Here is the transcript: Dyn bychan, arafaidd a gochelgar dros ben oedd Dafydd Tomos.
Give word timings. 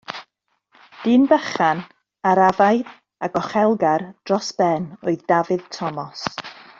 Dyn 1.01 1.27
bychan, 1.33 1.83
arafaidd 2.31 2.89
a 3.27 3.31
gochelgar 3.37 4.07
dros 4.31 4.49
ben 4.63 4.89
oedd 5.11 5.25
Dafydd 5.33 5.73
Tomos. 5.79 6.25